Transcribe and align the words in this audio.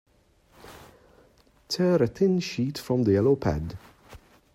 Tear 1.67 2.01
a 2.01 2.07
thin 2.07 2.39
sheet 2.39 2.79
from 2.79 3.03
the 3.03 3.11
yellow 3.11 3.35
pad. 3.35 3.77